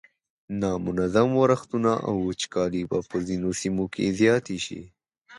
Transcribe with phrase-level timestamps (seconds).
[0.61, 4.81] نامنظم ورښتونه او وچکالۍ به په ځینو سیمو کې زیاتې شي.